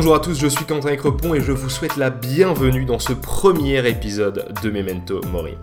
[0.00, 3.12] Bonjour à tous, je suis Quentin Crepon et je vous souhaite la bienvenue dans ce
[3.12, 5.58] premier épisode de Memento Mori.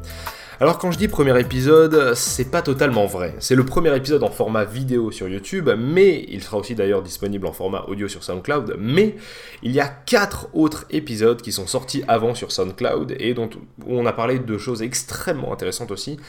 [0.59, 3.33] Alors quand je dis premier épisode, c'est pas totalement vrai.
[3.39, 7.47] C'est le premier épisode en format vidéo sur YouTube, mais il sera aussi d'ailleurs disponible
[7.47, 8.75] en format audio sur SoundCloud.
[8.77, 9.15] Mais
[9.63, 13.49] il y a quatre autres épisodes qui sont sortis avant sur SoundCloud et dont
[13.87, 16.19] on a parlé de choses extrêmement intéressantes aussi.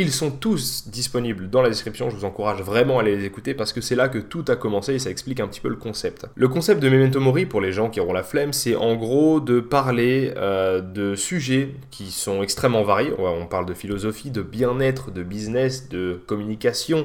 [0.00, 3.72] Ils sont tous disponibles dans la description, je vous encourage vraiment à les écouter parce
[3.72, 6.24] que c'est là que tout a commencé et ça explique un petit peu le concept.
[6.36, 9.40] Le concept de Memento Mori, pour les gens qui auront la flemme, c'est en gros
[9.40, 13.12] de parler euh, de sujets qui sont extrêmement variés.
[13.18, 17.04] On parle de philosophie, de bien-être, de business, de communication,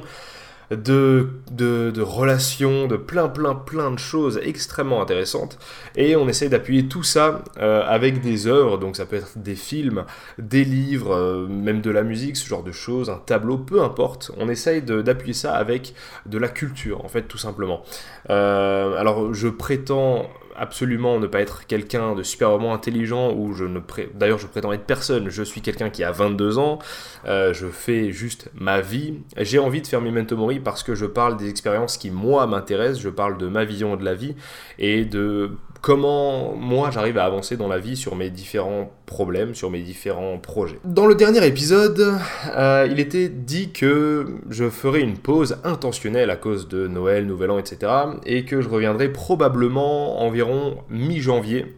[0.70, 5.58] de, relations, de plein plein plein de choses extrêmement intéressantes.
[5.96, 9.54] Et on essaie d'appuyer tout ça euh, avec des œuvres, donc ça peut être des
[9.54, 10.04] films,
[10.38, 14.30] des livres, euh, même de la musique, ce genre de choses, un tableau, peu importe.
[14.38, 15.94] On essaye d'appuyer ça avec
[16.26, 17.82] de la culture, en fait, tout simplement.
[18.30, 23.80] Euh, alors je prétends absolument ne pas être quelqu'un de superbement intelligent ou je ne
[24.14, 25.28] d'ailleurs je prétends être personne.
[25.28, 26.78] Je suis quelqu'un qui a 22 ans.
[27.26, 29.20] Euh, je fais juste ma vie.
[29.36, 33.00] J'ai envie de faire Memento Mori parce que je parle des expériences qui moi m'intéressent.
[33.00, 34.34] Je parle de ma vision de la vie
[34.78, 35.52] et de
[35.84, 40.38] comment moi j'arrive à avancer dans la vie sur mes différents problèmes, sur mes différents
[40.38, 40.78] projets.
[40.82, 42.14] Dans le dernier épisode,
[42.56, 47.50] euh, il était dit que je ferais une pause intentionnelle à cause de Noël, Nouvel
[47.50, 47.92] An, etc.
[48.24, 51.76] et que je reviendrai probablement environ mi-janvier.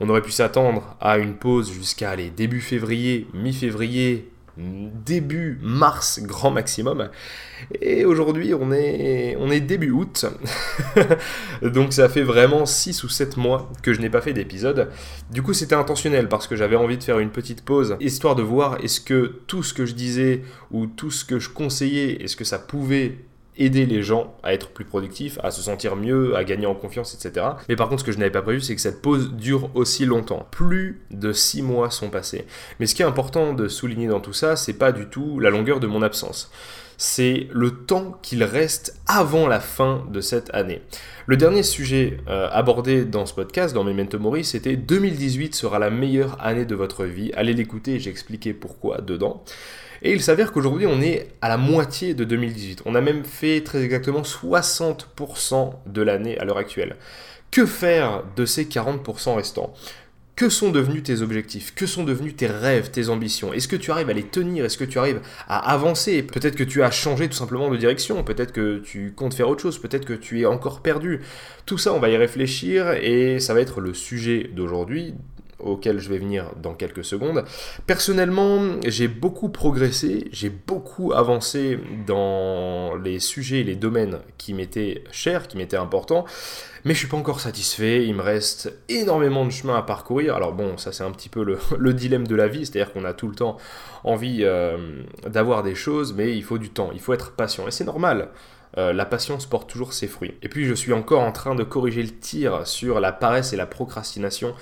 [0.00, 6.50] On aurait pu s'attendre à une pause jusqu'à les début février, mi-février, début mars grand
[6.50, 7.10] maximum.
[7.80, 10.26] Et aujourd'hui, on est, on est début août.
[11.62, 14.90] Donc ça fait vraiment 6 ou 7 mois que je n'ai pas fait d'épisode.
[15.30, 18.42] Du coup, c'était intentionnel parce que j'avais envie de faire une petite pause, histoire de
[18.42, 22.36] voir est-ce que tout ce que je disais ou tout ce que je conseillais, est-ce
[22.36, 23.18] que ça pouvait
[23.58, 27.14] aider les gens à être plus productifs, à se sentir mieux, à gagner en confiance,
[27.14, 27.46] etc.
[27.68, 30.04] Mais par contre, ce que je n'avais pas prévu, c'est que cette pause dure aussi
[30.04, 30.46] longtemps.
[30.50, 32.46] Plus de 6 mois sont passés.
[32.78, 35.50] Mais ce qui est important de souligner dans tout ça, c'est pas du tout la
[35.50, 36.50] longueur de mon absence.
[36.98, 40.80] C'est le temps qu'il reste avant la fin de cette année.
[41.26, 45.90] Le dernier sujet euh, abordé dans ce podcast, dans Memento Mori, c'était 2018 sera la
[45.90, 47.32] meilleure année de votre vie.
[47.36, 49.44] Allez l'écouter, j'expliquais pourquoi dedans.
[50.02, 52.82] Et il s'avère qu'aujourd'hui, on est à la moitié de 2018.
[52.86, 56.96] On a même fait très exactement 60% de l'année à l'heure actuelle.
[57.50, 59.72] Que faire de ces 40% restants?
[60.34, 61.74] Que sont devenus tes objectifs?
[61.74, 63.54] Que sont devenus tes rêves, tes ambitions?
[63.54, 64.66] Est-ce que tu arrives à les tenir?
[64.66, 66.22] Est-ce que tu arrives à avancer?
[66.22, 69.62] Peut-être que tu as changé tout simplement de direction, peut-être que tu comptes faire autre
[69.62, 71.20] chose, peut-être que tu es encore perdu.
[71.64, 75.14] Tout ça, on va y réfléchir et ça va être le sujet d'aujourd'hui
[75.58, 77.44] auquel je vais venir dans quelques secondes.
[77.86, 85.04] Personnellement, j'ai beaucoup progressé, j'ai beaucoup avancé dans les sujets et les domaines qui m'étaient
[85.10, 86.24] chers, qui m'étaient importants,
[86.84, 90.36] mais je suis pas encore satisfait, il me reste énormément de chemin à parcourir.
[90.36, 91.42] Alors bon, ça c'est un petit peu
[91.78, 93.56] le, dilemme de la vie, c'est-à-dire qu'on a tout le temps
[94.04, 97.70] envie euh, d'avoir des choses, mais il faut du temps, il faut être patient, et
[97.70, 98.28] c'est normal.
[98.78, 100.34] Euh, la patience porte toujours ses fruits.
[100.42, 103.56] Et puis je suis encore en train de corriger le tir sur la paresse et
[103.56, 104.54] la procrastination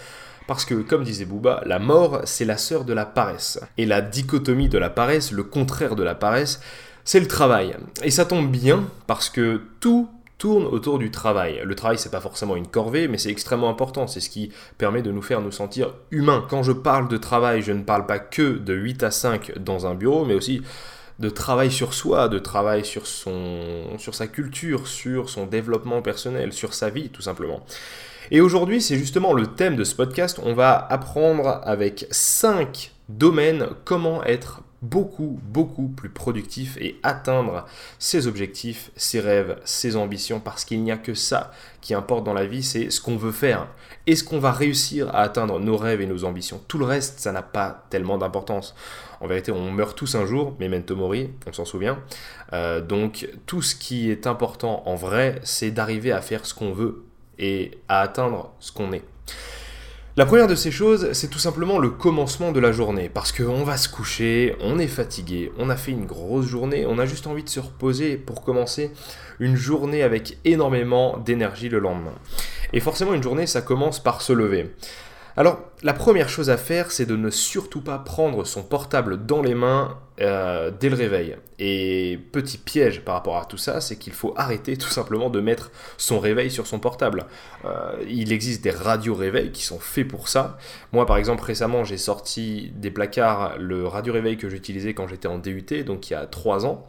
[0.46, 3.60] parce que, comme disait Booba, la mort, c'est la sœur de la paresse.
[3.78, 6.60] Et la dichotomie de la paresse, le contraire de la paresse,
[7.04, 7.76] c'est le travail.
[8.02, 11.62] Et ça tombe bien, parce que tout tourne autour du travail.
[11.64, 14.06] Le travail, c'est pas forcément une corvée, mais c'est extrêmement important.
[14.06, 16.44] C'est ce qui permet de nous faire nous sentir humains.
[16.50, 19.86] Quand je parle de travail, je ne parle pas que de 8 à 5 dans
[19.86, 20.62] un bureau, mais aussi
[21.20, 26.52] de travail sur soi, de travail sur, son, sur sa culture, sur son développement personnel,
[26.52, 27.64] sur sa vie, tout simplement.
[28.30, 30.40] Et aujourd'hui, c'est justement le thème de ce podcast.
[30.42, 37.66] On va apprendre avec 5 domaines comment être beaucoup, beaucoup plus productif et atteindre
[37.98, 42.34] ses objectifs, ses rêves, ses ambitions, parce qu'il n'y a que ça qui importe dans
[42.34, 43.66] la vie, c'est ce qu'on veut faire.
[44.06, 46.60] Est-ce qu'on va réussir à atteindre nos rêves et nos ambitions?
[46.68, 48.74] Tout le reste, ça n'a pas tellement d'importance.
[49.20, 51.98] En vérité, on meurt tous un jour, memento mori, on s'en souvient.
[52.52, 56.72] Euh, donc tout ce qui est important en vrai, c'est d'arriver à faire ce qu'on
[56.72, 57.04] veut
[57.38, 59.04] et à atteindre ce qu'on est.
[60.16, 63.64] La première de ces choses, c'est tout simplement le commencement de la journée, parce qu'on
[63.64, 67.26] va se coucher, on est fatigué, on a fait une grosse journée, on a juste
[67.26, 68.92] envie de se reposer pour commencer
[69.40, 72.14] une journée avec énormément d'énergie le lendemain.
[72.72, 74.70] Et forcément, une journée, ça commence par se lever.
[75.36, 79.42] Alors, la première chose à faire, c'est de ne surtout pas prendre son portable dans
[79.42, 81.36] les mains euh, dès le réveil.
[81.58, 85.40] Et petit piège par rapport à tout ça, c'est qu'il faut arrêter tout simplement de
[85.40, 87.26] mettre son réveil sur son portable.
[87.64, 90.56] Euh, il existe des radios réveils qui sont faits pour ça.
[90.92, 95.28] Moi, par exemple, récemment, j'ai sorti des placards le radio réveil que j'utilisais quand j'étais
[95.28, 96.86] en DUT, donc il y a 3 ans.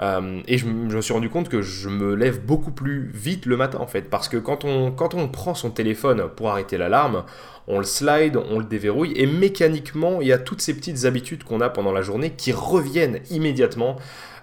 [0.00, 3.56] Euh, et je, me suis rendu compte que je me lève beaucoup plus vite le
[3.56, 4.10] matin en fait.
[4.10, 7.24] Parce que quand on, prend son téléphone pour arrêter l'alarme,
[7.66, 11.44] on le slide, on le déverrouille et mécaniquement il y a toutes ces petites habitudes
[11.44, 13.96] qu'on a pendant la journée qui reviennent immédiatement.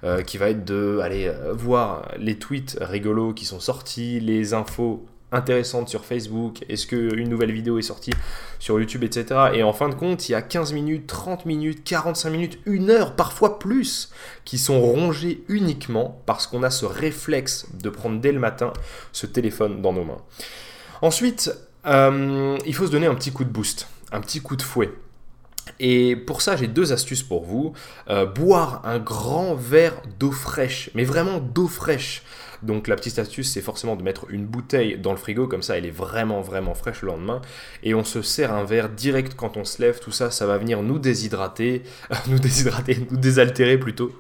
[0.03, 4.56] Euh, qui va être de aller euh, voir les tweets rigolos qui sont sortis, les
[4.56, 8.12] infos intéressante sur Facebook Est-ce qu'une nouvelle vidéo est sortie
[8.60, 9.25] sur YouTube, etc.
[9.54, 12.89] Et en fin de compte, il y a 15 minutes, 30 minutes, 45 minutes, une
[12.89, 14.12] heure, parfois plus,
[14.45, 18.74] qui sont rongées uniquement parce qu'on a ce réflexe de prendre dès le matin
[19.12, 20.22] ce téléphone dans nos mains.
[21.01, 21.51] Ensuite,
[21.86, 24.92] euh, il faut se donner un petit coup de boost, un petit coup de fouet.
[25.80, 27.74] Et pour ça, j'ai deux astuces pour vous.
[28.10, 32.24] Euh, boire un grand verre d'eau fraîche, mais vraiment d'eau fraîche.
[32.63, 35.78] Donc la petite astuce, c'est forcément de mettre une bouteille dans le frigo, comme ça
[35.78, 37.42] elle est vraiment vraiment fraîche le lendemain.
[37.84, 40.58] Et on se sert un verre direct quand on se lève, tout ça, ça va
[40.58, 41.84] venir nous déshydrater,
[42.28, 44.12] nous déshydrater, nous désaltérer plutôt.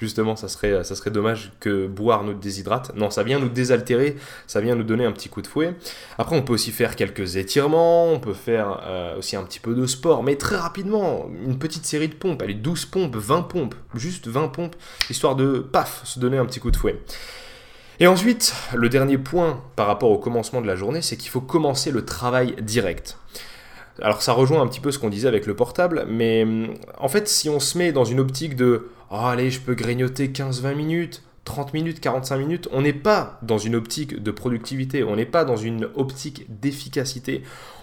[0.00, 2.94] Justement, ça serait, ça serait dommage que boire nous déshydrate.
[2.94, 5.74] Non, ça vient nous désaltérer, ça vient nous donner un petit coup de fouet.
[6.18, 9.74] Après, on peut aussi faire quelques étirements, on peut faire euh, aussi un petit peu
[9.74, 13.74] de sport, mais très rapidement, une petite série de pompes, allez, 12 pompes, 20 pompes,
[13.94, 14.76] juste 20 pompes,
[15.08, 16.98] histoire de, paf, se donner un petit coup de fouet.
[18.00, 21.42] Et ensuite, le dernier point par rapport au commencement de la journée, c'est qu'il faut
[21.42, 23.18] commencer le travail direct.
[24.00, 26.46] Alors ça rejoint un petit peu ce qu'on disait avec le portable, mais
[26.96, 30.28] en fait si on se met dans une optique de oh, allez je peux grignoter
[30.28, 35.16] 15-20 minutes, 30 minutes, 45 minutes, on n'est pas dans une optique de productivité, on
[35.16, 37.42] n'est pas dans une optique d'efficacité,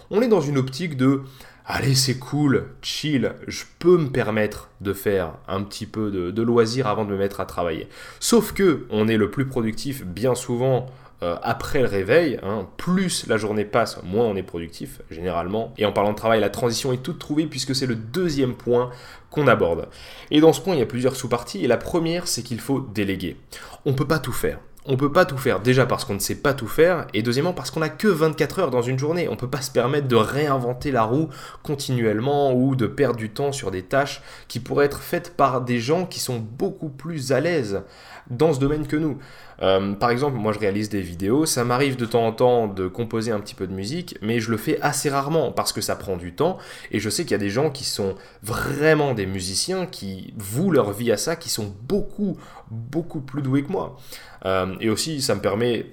[0.10, 1.24] on est dans une optique de
[1.66, 6.42] allez, c'est cool, chill, je peux me permettre de faire un petit peu de, de
[6.42, 7.90] loisirs avant de me mettre à travailler.
[8.20, 10.88] Sauf que on est le plus productif bien souvent
[11.24, 12.40] euh, après le réveil.
[12.44, 12.68] Hein.
[12.78, 15.74] plus la journée passe, moins on est productif, généralement.
[15.78, 18.92] Et en parlant de travail, la transition est toute trouvée puisque c'est le deuxième point
[19.32, 19.90] qu'on aborde.
[20.32, 21.64] Et dans ce point, il y a plusieurs sous-parties.
[21.64, 23.38] Et la première, c'est qu'il faut déléguer.
[23.86, 25.60] On ne peut pas tout faire on peut pas tout faire.
[25.60, 28.60] Déjà parce qu'on ne sait pas tout faire, et deuxièmement parce qu'on n'a que 24
[28.60, 29.28] heures dans une journée.
[29.30, 31.30] On peut pas se permettre de réinventer la roue
[31.64, 35.80] continuellement ou de perdre du temps sur des tâches qui pourraient être faites par des
[35.80, 37.82] gens qui sont beaucoup plus à l'aise
[38.30, 39.18] dans ce domaine que nous.
[39.62, 42.88] Euh, par exemple, moi je réalise des vidéos, ça m'arrive de temps en temps de
[42.88, 45.96] composer un petit peu de musique, mais je le fais assez rarement parce que ça
[45.96, 46.58] prend du temps
[46.92, 50.72] et je sais qu'il y a des gens qui sont vraiment des musiciens qui vouent
[50.72, 52.38] leur vie à ça, qui sont beaucoup,
[52.72, 53.98] beaucoup plus doués que moi.
[54.46, 55.86] Euh, et aussi, ça me permet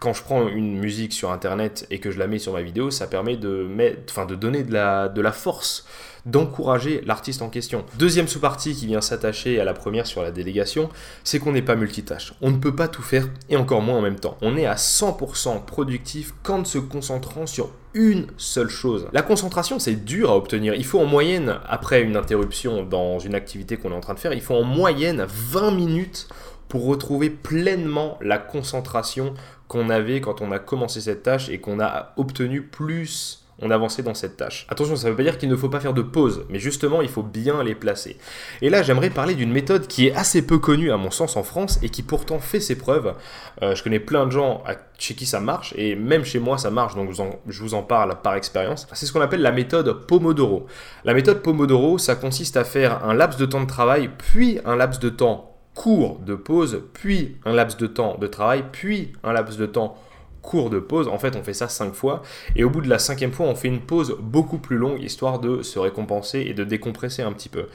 [0.00, 2.90] quand je prends une musique sur internet et que je la mets sur ma vidéo,
[2.90, 4.72] ça permet de, mettre, enfin, de donner de
[5.20, 5.86] la force,
[6.26, 7.84] d'encourager l'artiste en question.
[7.98, 10.88] Deuxième sous-partie qui vient s'attacher à la première sur la délégation,
[11.24, 12.34] c'est qu'on n'est pas multitâche.
[12.40, 14.36] On ne peut pas tout faire et encore moins en même temps.
[14.40, 19.08] On est à 100% productif qu'en se concentrant sur une seule chose.
[19.12, 20.74] La concentration, c'est dur à obtenir.
[20.74, 24.18] Il faut en moyenne, après une interruption dans une activité qu'on est en train de
[24.18, 26.28] faire, il faut en moyenne 20 minutes
[26.68, 29.34] pour retrouver pleinement la concentration
[29.68, 34.02] qu'on avait quand on a commencé cette tâche et qu'on a obtenu plus on avançait
[34.02, 34.66] dans cette tâche.
[34.68, 37.00] Attention, ça ne veut pas dire qu'il ne faut pas faire de pause, mais justement,
[37.00, 38.18] il faut bien les placer.
[38.60, 41.42] Et là, j'aimerais parler d'une méthode qui est assez peu connue à mon sens en
[41.42, 43.14] France et qui pourtant fait ses preuves.
[43.62, 44.62] Euh, je connais plein de gens
[44.98, 47.10] chez qui ça marche et même chez moi ça marche, donc
[47.46, 48.86] je vous en parle par expérience.
[48.92, 50.66] C'est ce qu'on appelle la méthode Pomodoro.
[51.04, 54.76] La méthode Pomodoro, ça consiste à faire un laps de temps de travail, puis un
[54.76, 59.32] laps de temps court de pause, puis un laps de temps de travail, puis un
[59.32, 59.96] laps de temps
[60.42, 61.08] court de pause.
[61.08, 62.22] En fait, on fait ça cinq fois.
[62.56, 65.38] Et au bout de la cinquième fois, on fait une pause beaucoup plus longue, histoire
[65.38, 67.66] de se récompenser et de décompresser un petit peu.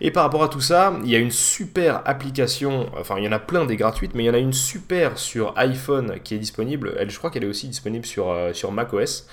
[0.00, 3.28] Et par rapport à tout ça, il y a une super application, enfin il y
[3.28, 6.34] en a plein des gratuites, mais il y en a une super sur iPhone qui
[6.34, 6.94] est disponible.
[7.08, 9.26] Je crois qu'elle est aussi disponible sur, euh, sur macOS.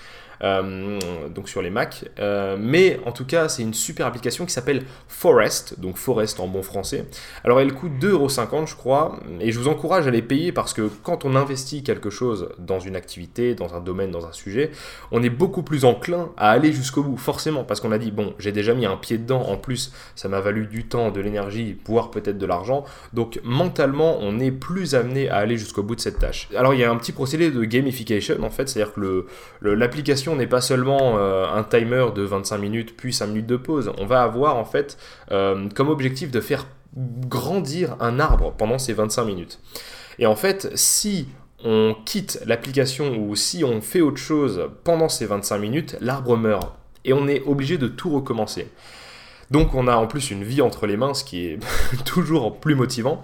[0.43, 0.99] Euh,
[1.33, 2.05] donc sur les Mac.
[2.19, 6.47] Euh, mais en tout cas, c'est une super application qui s'appelle Forest, donc Forest en
[6.47, 7.05] bon français.
[7.43, 10.89] Alors elle coûte 2,50€ je crois, et je vous encourage à les payer parce que
[11.03, 14.71] quand on investit quelque chose dans une activité, dans un domaine, dans un sujet,
[15.11, 18.33] on est beaucoup plus enclin à aller jusqu'au bout, forcément, parce qu'on a dit, bon,
[18.39, 21.77] j'ai déjà mis un pied dedans, en plus, ça m'a valu du temps, de l'énergie,
[21.85, 26.01] voire peut-être de l'argent, donc mentalement, on est plus amené à aller jusqu'au bout de
[26.01, 26.49] cette tâche.
[26.55, 29.25] Alors il y a un petit procédé de gamification, en fait, c'est-à-dire que
[29.61, 33.91] l'application n'est pas seulement euh, un timer de 25 minutes puis 5 minutes de pause.
[33.97, 34.97] On va avoir en fait
[35.31, 36.65] euh, comme objectif de faire
[36.95, 39.59] grandir un arbre pendant ces 25 minutes.
[40.19, 41.27] Et en fait, si
[41.63, 46.73] on quitte l'application ou si on fait autre chose pendant ces 25 minutes, l'arbre meurt.
[47.05, 48.67] Et on est obligé de tout recommencer.
[49.51, 51.59] Donc on a en plus une vie entre les mains, ce qui est
[52.05, 53.23] toujours plus motivant.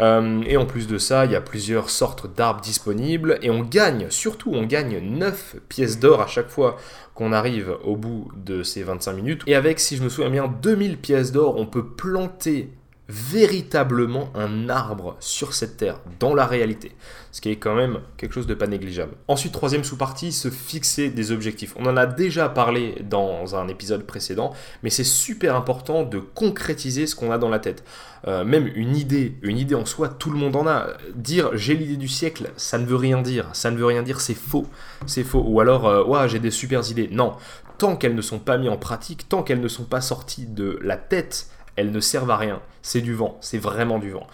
[0.00, 3.62] Euh, et en plus de ça, il y a plusieurs sortes d'arbres disponibles et on
[3.62, 6.76] gagne, surtout on gagne 9 pièces d'or à chaque fois
[7.14, 9.42] qu'on arrive au bout de ces 25 minutes.
[9.46, 12.70] Et avec, si je me souviens bien, 2000 pièces d'or, on peut planter
[13.08, 16.92] véritablement un arbre sur cette terre, dans la réalité.
[17.32, 19.12] Ce qui est quand même quelque chose de pas négligeable.
[19.28, 21.74] Ensuite, troisième sous-partie, se fixer des objectifs.
[21.76, 27.06] On en a déjà parlé dans un épisode précédent, mais c'est super important de concrétiser
[27.06, 27.82] ce qu'on a dans la tête.
[28.26, 30.88] Euh, même une idée, une idée en soi, tout le monde en a.
[31.14, 33.48] Dire j'ai l'idée du siècle, ça ne veut rien dire.
[33.52, 34.66] Ça ne veut rien dire, c'est faux.
[35.06, 35.44] C'est faux.
[35.46, 37.08] Ou alors, euh, ouais, j'ai des super idées.
[37.10, 37.34] Non,
[37.78, 40.78] tant qu'elles ne sont pas mises en pratique, tant qu'elles ne sont pas sorties de
[40.82, 42.60] la tête, elles ne servent à rien.
[42.82, 44.26] C'est du vent, c'est vraiment du vent.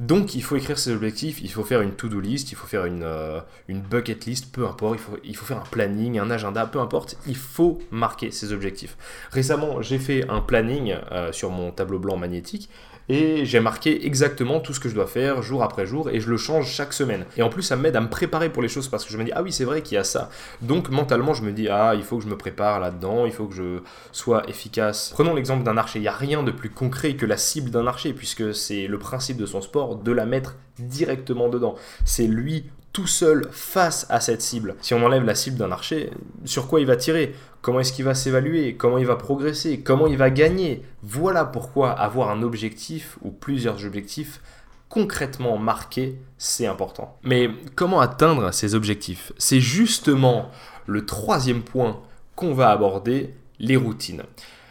[0.00, 2.84] Donc il faut écrire ses objectifs, il faut faire une to-do list, il faut faire
[2.84, 6.66] une, euh, bucket list, peu importe, il faut, il faut faire un planning, un agenda,
[6.66, 8.96] peu importe, il faut marquer ses objectifs.
[9.30, 12.68] Récemment, j'ai fait un planning euh, sur mon tableau blanc magnétique
[13.08, 16.30] et j'ai marqué exactement tout ce que je dois faire jour après jour et je
[16.30, 17.24] le change chaque semaine.
[17.36, 19.24] Et en plus, ça m'aide à me préparer pour les choses parce que je me
[19.24, 20.30] dis, ah oui, c'est vrai qu'il y a ça.
[20.62, 23.46] Donc mentalement, je me dis, ah, il faut que je me prépare là-dedans, il faut
[23.46, 23.80] que je
[24.12, 25.10] sois efficace.
[25.12, 25.98] Prenons l'exemple d'un archer.
[25.98, 28.98] Il n'y a rien de plus concret que la cible d'un archer puisque c'est le
[28.98, 31.74] principe de son sport de la mettre directement dedans.
[32.04, 34.76] C'est lui tout seul face à cette cible.
[34.80, 36.10] Si on enlève la cible d'un archer,
[36.46, 37.34] sur quoi il va tirer?
[37.60, 38.76] Comment est-ce qu'il va s'évaluer?
[38.76, 39.80] Comment il va progresser?
[39.80, 40.82] Comment il va gagner?
[41.02, 44.40] Voilà pourquoi avoir un objectif ou plusieurs objectifs
[44.88, 47.18] concrètement marqués, c'est important.
[47.24, 49.32] Mais comment atteindre ces objectifs?
[49.38, 50.50] C'est justement
[50.86, 52.00] le troisième point
[52.36, 54.22] qu'on va aborder, les routines.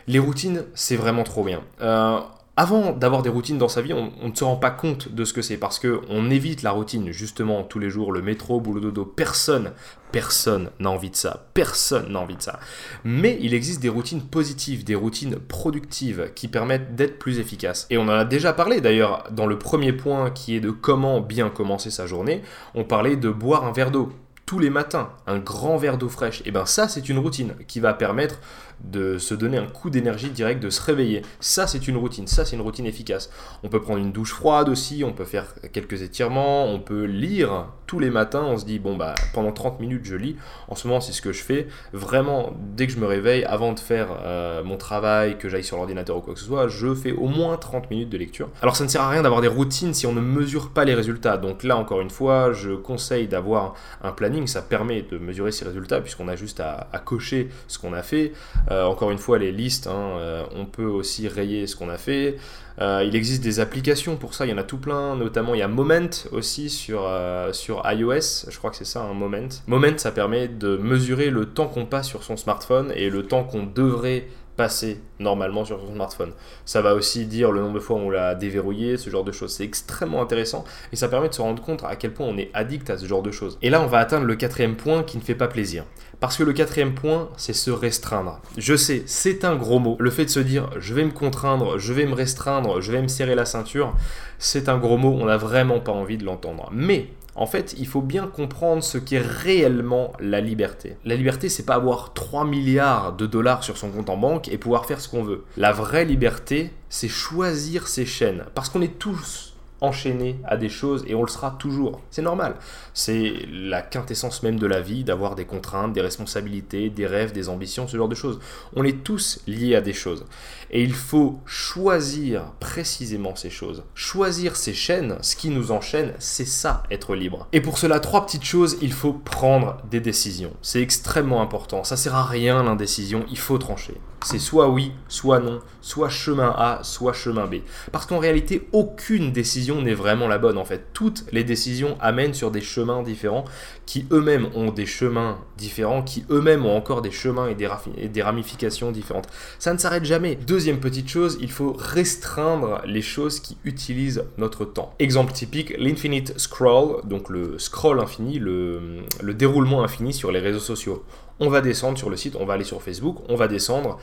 [0.07, 1.61] Les routines, c'est vraiment trop bien.
[1.81, 2.21] Euh,
[2.55, 5.33] avant d'avoir des routines dans sa vie, on, ne se rend pas compte de ce
[5.33, 8.79] que c'est parce que on évite la routine justement tous les jours, le métro, boulot
[8.79, 9.05] dodo.
[9.05, 9.71] Personne,
[10.11, 11.47] personne n'a envie de ça.
[11.55, 12.59] Personne n'a envie de ça.
[13.03, 17.87] Mais il existe des routines positives, des routines productives qui permettent d'être plus efficaces.
[17.89, 21.21] Et on en a déjà parlé d'ailleurs dans le premier point qui est de comment
[21.21, 22.43] bien commencer sa journée.
[22.75, 24.11] On parlait de boire un verre d'eau
[24.45, 26.43] tous les matins, un grand verre d'eau fraîche.
[26.45, 28.39] Et bien ça, c'est une routine qui va permettre
[28.83, 31.21] de se donner un coup d'énergie direct, de se réveiller.
[31.39, 32.27] Ça, c'est une routine.
[32.27, 33.29] Ça, c'est une routine efficace.
[33.63, 37.67] On peut prendre une douche froide aussi, on peut faire quelques étirements, on peut lire
[37.87, 38.43] tous les matins.
[38.43, 40.35] On se dit, bon, bah, pendant 30 minutes, je lis.
[40.67, 41.67] En ce moment, c'est ce que je fais.
[41.93, 45.77] Vraiment, dès que je me réveille, avant de faire euh, mon travail, que j'aille sur
[45.77, 48.49] l'ordinateur ou quoi que ce soit, je fais au moins 30 minutes de lecture.
[48.61, 50.95] Alors, ça ne sert à rien d'avoir des routines si on ne mesure pas les
[50.95, 51.37] résultats.
[51.37, 54.47] Donc là, encore une fois, je conseille d'avoir un planning.
[54.47, 58.33] Ça permet de mesurer ses résultats puisqu'on a juste à, cocher ce qu'on a fait.
[58.71, 61.97] Euh, encore une fois, les listes, hein, euh, on peut aussi rayer ce qu'on a
[61.97, 62.37] fait.
[62.81, 65.59] Euh, il existe des applications pour ça, il y en a tout plein, notamment il
[65.59, 67.07] y a Moment aussi sur,
[67.51, 69.49] sur iOS, je crois que c'est ça, un Moment.
[69.67, 73.43] Moment, ça permet de mesurer le temps qu'on passe sur son smartphone et le temps
[73.43, 76.33] qu'on devrait passer normalement sur son smartphone.
[76.65, 79.31] Ça va aussi dire le nombre de fois où on l'a déverrouillé, ce genre de
[79.31, 79.53] choses.
[79.53, 82.49] C'est extrêmement intéressant et ça permet de se rendre compte à quel point on est
[82.53, 83.57] addict à ce genre de choses.
[83.61, 85.85] Et là, on va atteindre le quatrième point qui ne fait pas plaisir.
[86.19, 88.39] Parce que le quatrième point, c'est se restreindre.
[88.57, 89.97] Je sais, c'est un gros mot.
[89.99, 93.01] Le fait de se dire je vais me contraindre, je vais me restreindre, je vais
[93.01, 93.95] me serrer la ceinture,
[94.37, 96.69] c'est un gros mot, on n'a vraiment pas envie de l'entendre.
[96.71, 100.97] Mais en fait, il faut bien comprendre ce qu'est réellement la liberté.
[101.03, 104.57] La liberté, c'est pas avoir 3 milliards de dollars sur son compte en banque et
[104.57, 105.43] pouvoir faire ce qu'on veut.
[105.57, 108.45] La vraie liberté, c'est choisir ses chaînes.
[108.53, 109.52] Parce qu'on est tous
[109.83, 112.01] enchaîné à des choses et on le sera toujours.
[112.09, 112.55] C'est normal.
[112.93, 117.49] C'est la quintessence même de la vie d'avoir des contraintes, des responsabilités, des rêves, des
[117.49, 118.39] ambitions, ce genre de choses.
[118.75, 120.25] On est tous liés à des choses.
[120.71, 123.83] Et il faut choisir précisément ces choses.
[123.93, 127.47] Choisir ces chaînes, ce qui nous enchaîne, c'est ça, être libre.
[127.51, 130.53] Et pour cela, trois petites choses, il faut prendre des décisions.
[130.61, 131.83] C'est extrêmement important.
[131.83, 133.95] Ça sert à rien l'indécision, il faut trancher.
[134.23, 137.55] C'est soit oui, soit non, soit chemin A, soit chemin B.
[137.91, 140.87] Parce qu'en réalité, aucune décision n'est vraiment la bonne en fait.
[140.93, 143.45] Toutes les décisions amènent sur des chemins différents
[143.85, 148.91] qui eux-mêmes ont des chemins différents, qui eux-mêmes ont encore des chemins et des, ramifications
[148.91, 149.27] différentes.
[149.59, 150.35] Ça ne s'arrête jamais.
[150.35, 154.93] Deuxième petite chose, il faut restreindre les choses qui utilisent notre temps.
[154.99, 161.03] Exemple typique, l'infinite scroll, donc le scroll infini, le déroulement infini sur les réseaux sociaux
[161.39, 163.99] on va descendre sur le site, on va aller sur Facebook, on va descendre,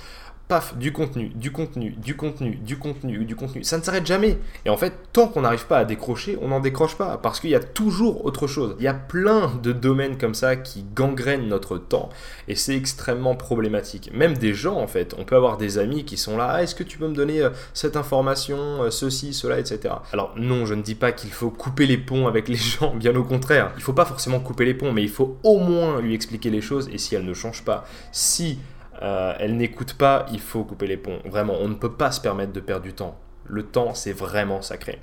[0.50, 3.62] paf, du contenu, du contenu, du contenu, du contenu, du contenu.
[3.62, 4.37] Ça ne s'arrête jamais.
[4.64, 7.19] Et en fait, tant qu'on n'arrive pas à décrocher, on n'en décroche pas.
[7.19, 8.75] Parce qu'il y a toujours autre chose.
[8.80, 12.09] Il y a plein de domaines comme ça qui gangrènent notre temps.
[12.49, 14.11] Et c'est extrêmement problématique.
[14.12, 15.14] Même des gens, en fait.
[15.16, 16.49] On peut avoir des amis qui sont là.
[16.50, 19.95] Ah, est-ce que tu peux me donner euh, cette information, euh, ceci, cela, etc.
[20.12, 22.92] Alors, non, je ne dis pas qu'il faut couper les ponts avec les gens.
[22.97, 23.71] Bien au contraire.
[23.76, 26.50] Il ne faut pas forcément couper les ponts, mais il faut au moins lui expliquer
[26.50, 26.88] les choses.
[26.92, 28.59] Et si elle ne change pas, si
[29.02, 31.19] euh, elle n'écoute pas, il faut couper les ponts.
[31.25, 33.19] Vraiment, on ne peut pas se permettre de perdre du temps.
[33.47, 35.00] Le temps, c'est vraiment sacré.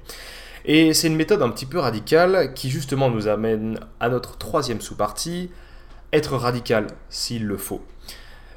[0.66, 4.82] Et c'est une méthode un petit peu radicale qui justement nous amène à notre troisième
[4.82, 5.50] sous-partie,
[6.14, 7.82] être radical s'il le faut.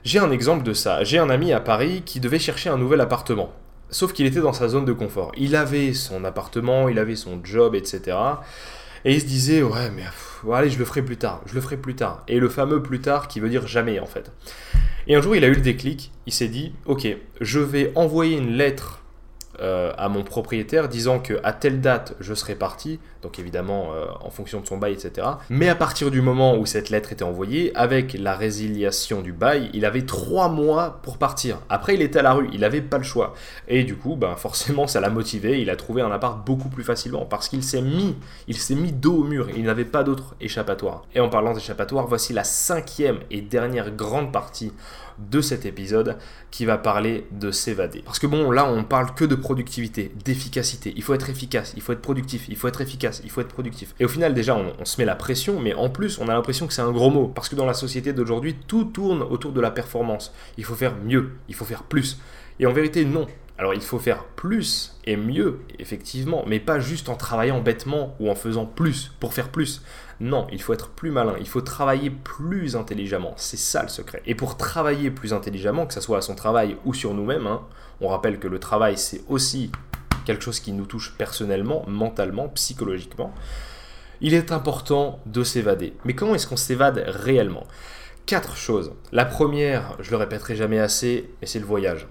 [0.03, 1.05] J'ai un exemple de ça.
[1.05, 3.53] J'ai un ami à Paris qui devait chercher un nouvel appartement.
[3.91, 5.33] Sauf qu'il était dans sa zone de confort.
[5.37, 8.17] Il avait son appartement, il avait son job, etc.
[9.05, 10.05] Et il se disait, ouais, mais
[10.53, 12.25] allez, je le ferai plus tard, je le ferai plus tard.
[12.29, 14.31] Et le fameux plus tard qui veut dire jamais, en fait.
[15.07, 17.09] Et un jour, il a eu le déclic, il s'est dit, ok,
[17.41, 19.00] je vais envoyer une lettre
[19.61, 24.07] euh, à mon propriétaire disant que à telle date je serai parti, donc évidemment euh,
[24.21, 25.27] en fonction de son bail, etc.
[25.51, 29.71] Mais à partir du moment où cette lettre était envoyée, avec la résiliation du bail,
[29.75, 31.59] il avait trois mois pour partir.
[31.69, 33.35] Après, il était à la rue, il n'avait pas le choix.
[33.69, 36.85] Et du coup, ben, forcément, ça l'a motivé, il a trouvé un appart beaucoup plus
[36.85, 38.17] facilement parce qu'il s'est mis,
[38.49, 41.03] il s'est mis dos au mur, il n'avait pas d'autre échappatoire.
[41.15, 44.73] Et en parlant d'échappatoire, voici la cinquième et dernière grande partie
[45.31, 46.17] de cet épisode
[46.51, 48.03] qui va parler de s'évader.
[48.05, 50.93] Parce que bon, là, on parle que de productivité, d'efficacité.
[50.97, 53.49] Il faut être efficace, il faut être productif, il faut être efficace, il faut être
[53.49, 53.95] productif.
[54.01, 56.67] Et au final, déjà, on, se met la pression, mais en plus, on a l'impression
[56.67, 57.29] que c'est un gros mot.
[57.29, 60.33] Parce que dans la société d'aujourd'hui, tout tourne autour de la performance.
[60.59, 62.19] Il faut faire mieux, il faut faire plus.
[62.59, 63.27] Et en vérité, non.
[63.61, 68.31] Alors il faut faire plus et mieux, effectivement, mais pas juste en travaillant bêtement ou
[68.31, 69.83] en faisant plus pour faire plus.
[70.19, 74.23] Non, il faut être plus malin, il faut travailler plus intelligemment, c'est ça le secret.
[74.25, 77.61] Et pour travailler plus intelligemment, que ce soit à son travail ou sur nous-mêmes, hein,
[78.01, 79.71] on rappelle que le travail c'est aussi
[80.25, 83.35] quelque chose qui nous touche personnellement, mentalement, psychologiquement,
[84.23, 85.93] il est important de s'évader.
[86.07, 87.67] Mais comment est-ce qu'on s'évade réellement?
[88.25, 88.95] Quatre choses.
[89.13, 92.07] La première, je le répéterai jamais assez, mais c'est le voyage.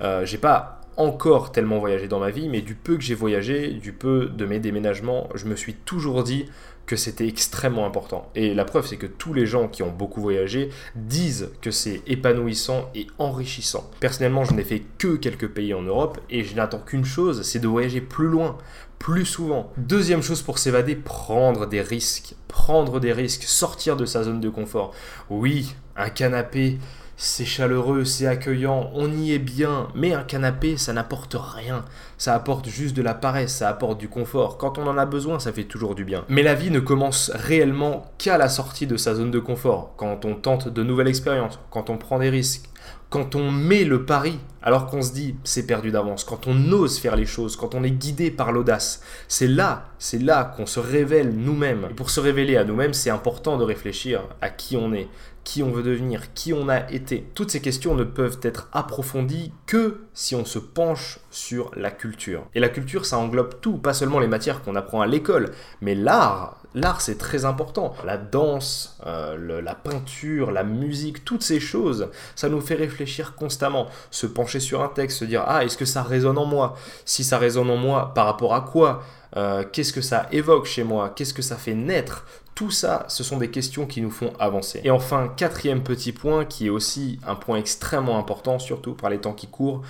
[0.00, 3.68] Euh, j'ai pas encore tellement voyagé dans ma vie, mais du peu que j'ai voyagé,
[3.68, 6.46] du peu de mes déménagements, je me suis toujours dit
[6.86, 8.30] que c'était extrêmement important.
[8.34, 12.02] Et la preuve, c'est que tous les gens qui ont beaucoup voyagé disent que c'est
[12.06, 13.88] épanouissant et enrichissant.
[14.00, 17.58] Personnellement, je n'ai fait que quelques pays en Europe et je n'attends qu'une chose, c'est
[17.58, 18.56] de voyager plus loin,
[18.98, 19.70] plus souvent.
[19.76, 22.34] Deuxième chose pour s'évader, prendre des risques.
[22.48, 24.94] Prendre des risques, sortir de sa zone de confort.
[25.28, 26.78] Oui, un canapé
[27.20, 31.84] c'est chaleureux, c'est accueillant, on y est bien, mais un canapé, ça n'apporte rien.
[32.16, 34.56] Ça apporte juste de la paresse, ça apporte du confort.
[34.56, 36.24] Quand on en a besoin, ça fait toujours du bien.
[36.28, 40.24] Mais la vie ne commence réellement qu'à la sortie de sa zone de confort, quand
[40.24, 42.70] on tente de nouvelles expériences, quand on prend des risques,
[43.10, 46.98] quand on met le pari alors qu'on se dit c'est perdu d'avance, quand on ose
[46.98, 50.78] faire les choses, quand on est guidé par l'audace, c'est là, c'est là qu'on se
[50.78, 51.88] révèle nous-mêmes.
[51.96, 55.08] pour se révéler à nous-mêmes, c'est important de réfléchir à qui on est,
[55.48, 57.26] qui on veut devenir, qui on a été.
[57.34, 62.46] Toutes ces questions ne peuvent être approfondies que si on se penche sur la culture.
[62.54, 65.94] Et la culture, ça englobe tout, pas seulement les matières qu'on apprend à l'école, mais
[65.94, 66.60] l'art.
[66.74, 67.94] L'art, c'est très important.
[68.04, 73.86] La danse, euh, la peinture, la musique, toutes ces choses, ça nous fait réfléchir constamment.
[74.10, 76.76] Se pencher sur un texte, se dire, ah, est-ce que ça résonne en moi?
[77.06, 79.02] Si ça résonne en moi, par rapport à quoi?
[79.36, 81.10] Euh, Qu'est-ce que ça évoque chez moi?
[81.16, 82.26] Qu'est-ce que ça fait naître?
[82.58, 84.80] Tout ça, ce sont des questions qui nous font avancer.
[84.82, 89.20] Et enfin, quatrième petit point, qui est aussi un point extrêmement important, surtout par les
[89.20, 89.82] temps qui courent,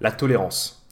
[0.00, 0.84] la tolérance.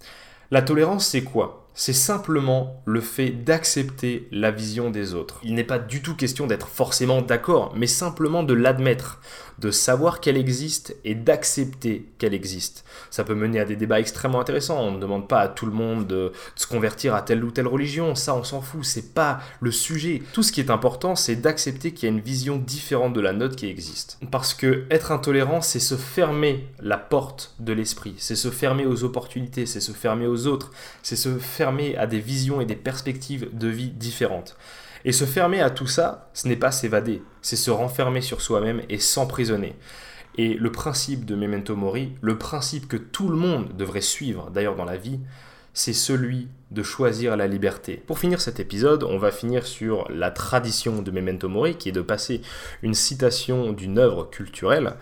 [0.53, 1.66] La tolérance, c'est quoi?
[1.75, 5.40] C'est simplement le fait d'accepter la vision des autres.
[5.42, 9.20] Il n'est pas du tout question d'être forcément d'accord, mais simplement de l'admettre
[9.59, 12.85] de savoir qu'elle existe et d'accepter qu'elle existe.
[13.11, 14.81] Ça peut mener à des débats extrêmement intéressants.
[14.81, 17.67] On ne demande pas à tout le monde de, se convertir à telle ou telle
[17.67, 18.14] religion.
[18.14, 18.85] Ça, on s'en fout.
[18.85, 20.23] C'est pas le sujet.
[20.33, 23.33] Tout ce qui est important, c'est d'accepter qu'il y a une vision différente de la
[23.33, 24.19] nôtre qui existe.
[24.31, 28.14] Parce que être intolérant, c'est se fermer la porte de l'esprit.
[28.19, 29.67] C'est se fermer aux opportunités.
[29.67, 30.71] C'est se fermer aux autres.
[31.03, 34.57] C'est se fermer à des visions et des perspectives de vie différentes.
[35.05, 38.83] Et se fermer à tout ça, ce n'est pas s'évader, c'est se renfermer sur soi-même
[38.88, 39.77] et s'emprisonner.
[40.37, 44.77] Et le principe de Memento Mori, le principe que tout le monde devrait suivre d'ailleurs
[44.77, 45.21] dans la vie,
[45.75, 48.03] c'est celui de choisir la liberté.
[48.07, 51.93] Pour finir cet épisode, on va finir sur la tradition de Memento Mori, qui est
[51.93, 52.43] de passer
[52.83, 54.95] une citation d'une œuvre culturelle.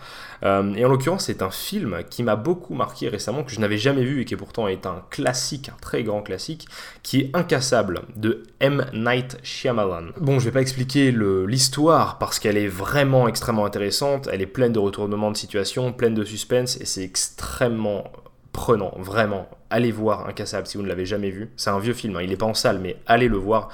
[0.43, 3.77] Euh, et en l'occurrence, c'est un film qui m'a beaucoup marqué récemment, que je n'avais
[3.77, 6.67] jamais vu et qui pourtant est un classique, un très grand classique,
[7.01, 8.85] qui est Incassable de M.
[8.93, 10.11] Night Shyamalan.
[10.19, 14.73] Bon, je vais pas expliquer l'histoire parce qu'elle est vraiment extrêmement intéressante, elle est pleine
[14.73, 18.11] de retournements de situation, pleine de suspense et c'est extrêmement
[18.51, 19.49] prenant, vraiment.
[19.73, 21.49] Allez voir Incassable si vous ne l'avez jamais vu.
[21.57, 22.21] C'est un vieux film, hein.
[22.21, 23.69] il n'est pas en salle, mais allez le voir.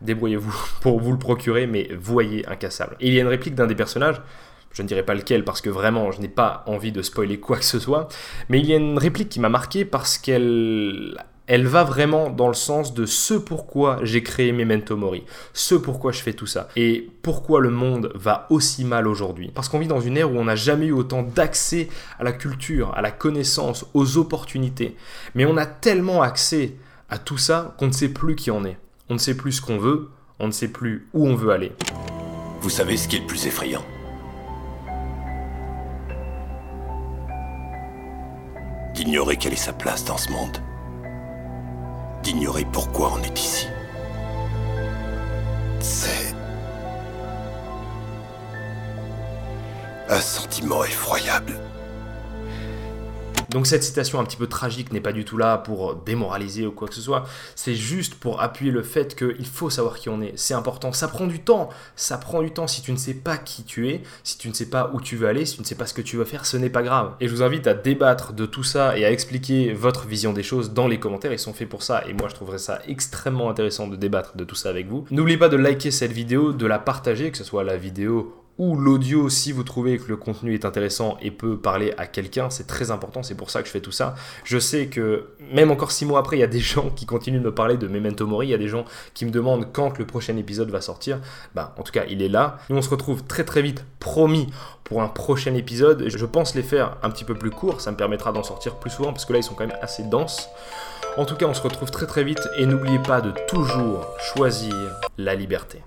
[0.00, 2.96] Débrouillez-vous pour vous le procurer, mais voyez Incassable.
[2.98, 4.20] Et il y a une réplique d'un des personnages,
[4.72, 7.56] je ne dirai pas lequel parce que vraiment je n'ai pas envie de spoiler quoi
[7.56, 8.08] que ce soit,
[8.48, 12.48] mais il y a une réplique qui m'a marqué parce qu'elle elle va vraiment dans
[12.48, 16.68] le sens de ce pourquoi j'ai créé Memento Mori, ce pourquoi je fais tout ça,
[16.74, 19.50] et pourquoi le monde va aussi mal aujourd'hui.
[19.54, 22.32] Parce qu'on vit dans une ère où on n'a jamais eu autant d'accès à la
[22.32, 24.96] culture, à la connaissance, aux opportunités.
[25.34, 26.76] Mais on a tellement accès
[27.10, 28.78] à tout ça qu'on ne sait plus qui on est.
[29.10, 31.72] On ne sait plus ce qu'on veut, on ne sait plus où on veut aller.
[32.60, 33.84] Vous savez ce qui est le plus effrayant?
[38.94, 40.56] D'ignorer quelle est sa place dans ce monde.
[42.24, 43.68] D'ignorer pourquoi on est ici.
[45.80, 46.34] C'est...
[50.08, 51.54] Un sentiment effroyable.
[53.54, 56.72] Donc cette citation un petit peu tragique n'est pas du tout là pour démoraliser ou
[56.72, 60.20] quoi que ce soit, c'est juste pour appuyer le fait qu'il faut savoir qui on
[60.20, 63.14] est, c'est important, ça prend du temps, ça prend du temps si tu ne sais
[63.14, 65.60] pas qui tu es, si tu ne sais pas où tu veux aller, si tu
[65.60, 67.12] ne sais pas ce que tu veux faire, ce n'est pas grave.
[67.20, 70.42] Et je vous invite à débattre de tout ça et à expliquer votre vision des
[70.42, 72.02] choses dans les commentaires, ils sont faits pour ça.
[72.08, 75.04] Et moi je trouverais ça extrêmement intéressant de débattre de tout ça avec vous.
[75.12, 78.76] N'oubliez pas de liker cette vidéo, de la partager, que ce soit la vidéo ou
[78.76, 82.66] l'audio si vous trouvez que le contenu est intéressant et peut parler à quelqu'un, c'est
[82.66, 84.14] très important, c'est pour ça que je fais tout ça.
[84.44, 87.40] Je sais que même encore six mois après, il y a des gens qui continuent
[87.40, 89.98] de me parler de Memento Mori, il y a des gens qui me demandent quand
[89.98, 91.20] le prochain épisode va sortir.
[91.54, 92.58] Bah, en tout cas, il est là.
[92.70, 94.48] Nous, on se retrouve très très vite, promis,
[94.84, 96.04] pour un prochain épisode.
[96.08, 98.90] Je pense les faire un petit peu plus courts, ça me permettra d'en sortir plus
[98.90, 100.48] souvent parce que là, ils sont quand même assez denses.
[101.16, 104.74] En tout cas, on se retrouve très très vite et n'oubliez pas de toujours choisir
[105.16, 105.82] la liberté.